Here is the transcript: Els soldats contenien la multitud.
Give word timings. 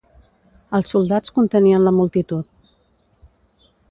Els 0.77 0.93
soldats 0.95 1.33
contenien 1.35 1.85
la 1.89 1.95
multitud. 1.99 2.75